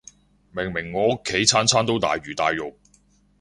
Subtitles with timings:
[0.49, 2.75] 明明我屋企餐餐都大魚大肉